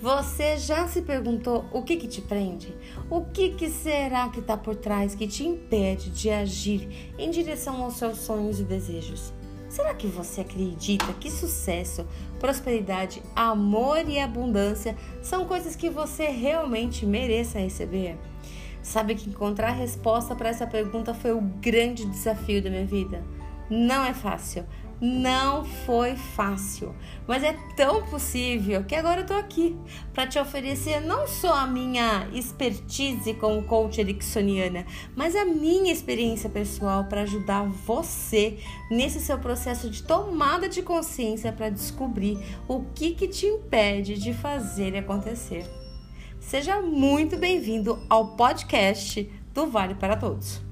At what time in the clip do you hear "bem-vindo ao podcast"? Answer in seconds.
47.36-49.30